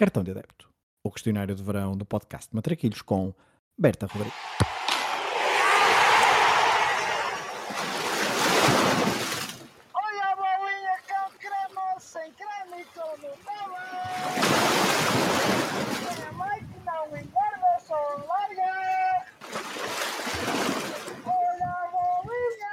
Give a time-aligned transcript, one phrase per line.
[0.00, 0.66] Cartão de Adepto,
[1.04, 3.34] o questionário de verão do podcast Matraquilhos com
[3.76, 4.32] Berta Rodrigues.
[9.92, 13.84] Olha a bolinha com creme, sem creme e com Nutella.
[16.16, 19.26] Tem a mãe que não engorda, só larga.
[21.26, 22.70] Olha a bolinha.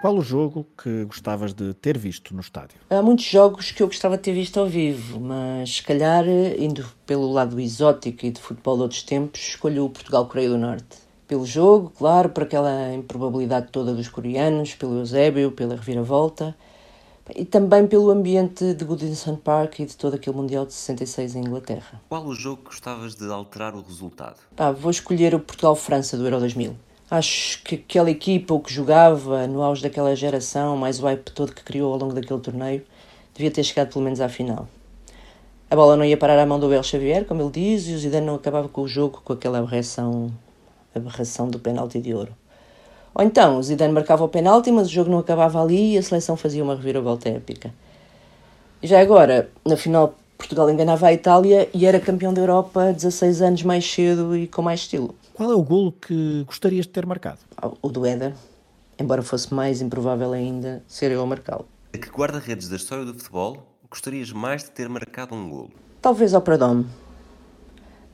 [0.00, 2.78] Qual o jogo que gostavas de ter visto no estádio?
[2.88, 6.24] Há muitos jogos que eu gostava de ter visto ao vivo, mas se calhar,
[6.58, 10.96] indo pelo lado exótico e de futebol de outros tempos, escolho o Portugal-Coreia do Norte.
[11.28, 16.56] Pelo jogo, claro, por aquela improbabilidade toda dos coreanos, pelo Eusébio, pela reviravolta,
[17.36, 21.40] e também pelo ambiente de Goodison Park e de todo aquele Mundial de 66 em
[21.40, 22.00] Inglaterra.
[22.08, 24.38] Qual o jogo que gostavas de alterar o resultado?
[24.56, 26.74] Pá, vou escolher o Portugal-França do Euro 2000.
[27.10, 31.52] Acho que aquela equipa, o que jogava, no auge daquela geração, mais o hype todo
[31.52, 32.84] que criou ao longo daquele torneio,
[33.34, 34.68] devia ter chegado pelo menos à final.
[35.68, 37.98] A bola não ia parar à mão do Abel Xavier, como ele diz, e o
[37.98, 40.32] Zidane não acabava com o jogo com aquela aberração,
[40.94, 42.32] aberração do penalti de ouro.
[43.12, 46.02] Ou então, o Zidane marcava o penalti, mas o jogo não acabava ali e a
[46.02, 47.74] seleção fazia uma reviravolta épica.
[48.84, 53.62] Já agora, na final, Portugal enganava a Itália e era campeão da Europa 16 anos
[53.62, 55.14] mais cedo e com mais estilo.
[55.34, 57.38] Qual é o golo que gostarias de ter marcado?
[57.82, 58.32] O do Éder,
[58.98, 61.66] embora fosse mais improvável ainda ser eu a marcá-lo.
[61.92, 65.70] A que guarda-redes da história do futebol gostarias mais de ter marcado um golo?
[66.00, 66.86] Talvez ao Pradome.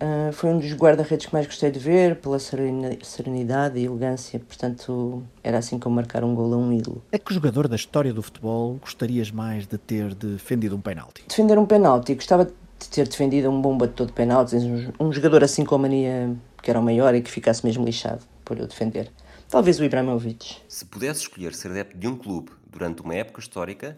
[0.00, 5.22] Ah, foi um dos guarda-redes que mais gostei de ver, pela serenidade e elegância, portanto
[5.42, 7.02] era assim como marcar um golo a um ídolo.
[7.12, 11.24] A que jogador da história do futebol gostarias mais de ter defendido um penalti?
[11.28, 14.62] Defender um penalti, gostava de ter defendido um bom batedor de penaltis,
[15.00, 18.24] um, jogador assim com a mania que era o maior e que ficasse mesmo lixado
[18.44, 19.10] por eu defender.
[19.48, 20.56] Talvez o Ibrahimovic.
[20.68, 23.96] Se pudesse escolher ser adepto de um clube durante uma época histórica,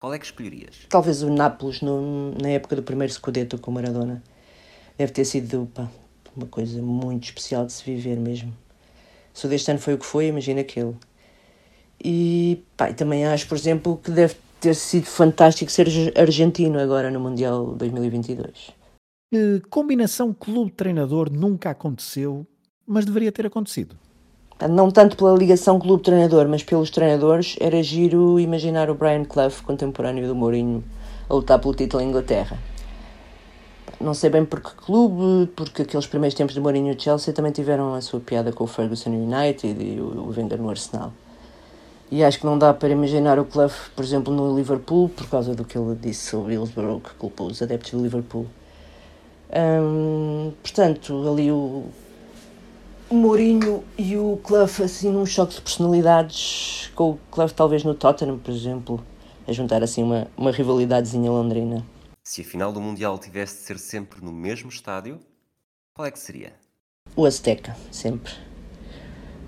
[0.00, 0.76] qual é que escolherias?
[0.88, 4.22] Talvez o Nápoles no- na época do primeiro Scudetto com Maradona.
[4.96, 5.88] Deve ter sido pá,
[6.36, 8.52] uma coisa muito especial de se viver mesmo.
[9.32, 10.94] Se o deste ano foi o que foi, imagina aquele.
[12.02, 17.10] E, pá, e também acho, por exemplo, que deve ter sido fantástico ser argentino agora
[17.10, 18.70] no Mundial 2022.
[19.32, 22.46] Que combinação clube-treinador nunca aconteceu,
[22.86, 23.96] mas deveria ter acontecido?
[24.70, 30.28] Não tanto pela ligação clube-treinador, mas pelos treinadores, era giro imaginar o Brian Clough, contemporâneo
[30.28, 30.84] do Mourinho,
[31.28, 32.58] a lutar pelo título em Inglaterra.
[34.00, 37.52] Não sei bem por que clube, porque aqueles primeiros tempos do Mourinho e Chelsea também
[37.52, 41.12] tiveram a sua piada com o Ferguson United e o Wenger no Arsenal.
[42.10, 45.54] E acho que não dá para imaginar o Clough, por exemplo, no Liverpool, por causa
[45.54, 48.46] do que ele disse sobre Hillsborough, que culpou os adeptos do Liverpool.
[49.54, 51.84] Hum, portanto, ali o,
[53.08, 57.94] o Mourinho e o Clough assim num choque de personalidades, com o Clough talvez no
[57.94, 59.00] Tottenham, por exemplo,
[59.46, 61.82] a juntar assim uma, uma rivalidadezinha londrina.
[62.24, 65.18] Se a final do Mundial tivesse de ser sempre no mesmo estádio,
[65.92, 66.52] qual é que seria?
[67.16, 68.32] O Azteca, sempre.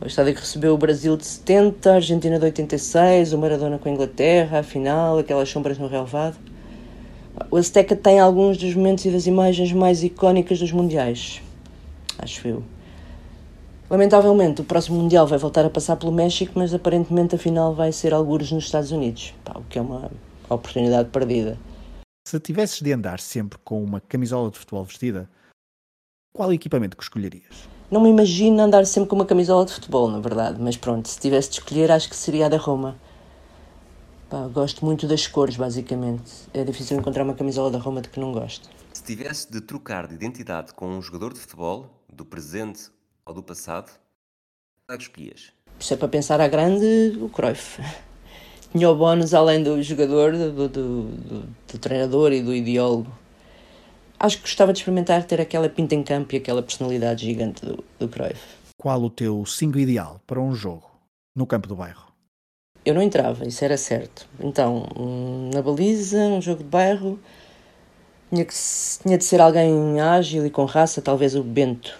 [0.03, 3.89] O estádio que recebeu o Brasil de 70, a Argentina de 86, o Maradona com
[3.89, 6.37] a Inglaterra, a final, aquelas sombras no relevado.
[7.49, 11.41] O Azteca tem alguns dos momentos e das imagens mais icónicas dos mundiais.
[12.19, 12.65] Acho eu.
[13.89, 17.93] Lamentavelmente, o próximo Mundial vai voltar a passar pelo México, mas aparentemente a final vai
[17.93, 20.11] ser algures nos Estados Unidos, pá, o que é uma
[20.51, 21.57] oportunidade perdida.
[22.27, 25.29] Se tivesses de andar sempre com uma camisola de futebol vestida,
[26.33, 27.69] qual equipamento que escolherias?
[27.91, 31.21] Não me imagino andar sempre com uma camisola de futebol, na verdade, mas pronto, se
[31.21, 32.97] tivesse de escolher, acho que seria a da Roma.
[34.31, 36.33] Pá, gosto muito das cores, basicamente.
[36.55, 38.71] É difícil encontrar uma camisola da Roma de que não gosto.
[38.95, 42.91] Se tivesse de trocar de identidade com um jogador de futebol, do presente
[43.27, 43.91] ou do passado,
[44.87, 45.53] qual é que escolhias?
[45.79, 47.83] Se é para pensar à grande, o Cruyff.
[48.77, 51.43] Tinha o bónus além do jogador, do, do, do,
[51.73, 53.07] do treinador e do ideólogo.
[54.19, 57.85] Acho que gostava de experimentar ter aquela pinta em campo e aquela personalidade gigante do,
[57.99, 58.41] do Cruyff.
[58.77, 60.91] Qual o teu 5 ideal para um jogo
[61.37, 62.13] no campo do bairro?
[62.85, 64.27] Eu não entrava, isso era certo.
[64.41, 64.87] Então,
[65.55, 67.19] na baliza, um jogo de bairro,
[68.29, 68.55] tinha, que,
[69.03, 71.97] tinha de ser alguém ágil e com raça, talvez o Bento.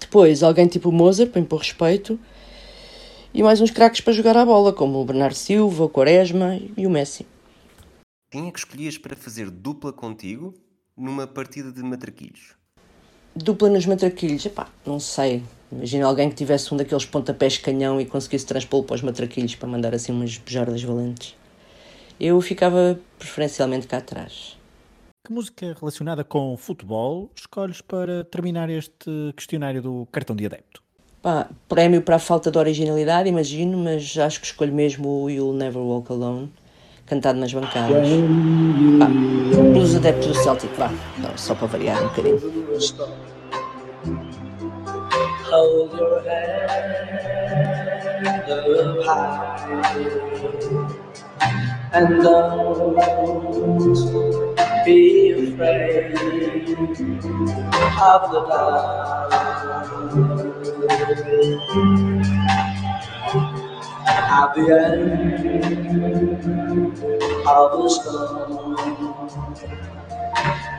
[0.00, 2.18] Depois, alguém tipo o Mozart, para impor respeito.
[3.34, 6.86] E mais uns craques para jogar a bola, como o Bernardo Silva, o Quaresma e
[6.86, 7.26] o Messi.
[8.30, 10.52] Quem é que escolhias para fazer dupla contigo
[10.94, 12.54] numa partida de matraquilhos?
[13.34, 15.42] Dupla nos matraquilhos, epá, não sei.
[15.70, 19.66] Imagina alguém que tivesse um daqueles pontapés canhão e conseguisse transpô-lo para os matraquilhos para
[19.66, 21.34] mandar assim umas bujardas valentes.
[22.20, 24.58] Eu ficava preferencialmente cá atrás.
[25.24, 30.81] Que música relacionada com futebol escolhes para terminar este questionário do cartão de adepto?
[31.22, 35.54] Pá, prémio para a falta de originalidade, imagino, mas acho que escolho mesmo o You'll
[35.54, 36.50] Never Walk Alone.
[37.06, 38.08] cantado nas bancadas.
[38.98, 39.06] Vá,
[39.72, 40.90] pelos adeptos do Celtic, vá,
[41.36, 42.40] só para variar um bocadinho.
[45.50, 46.22] Hold your
[48.80, 49.68] up high
[51.92, 52.96] and don't
[54.86, 56.14] be afraid
[58.00, 60.51] of the dark.
[60.88, 60.90] At
[64.54, 65.12] the end
[67.46, 69.16] of the storm,